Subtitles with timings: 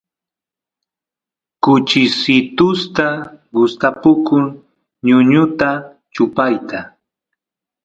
[1.63, 3.05] kuchisitusta
[3.55, 4.45] gustapukun
[5.07, 5.69] ñuñuta
[6.13, 6.79] chupayta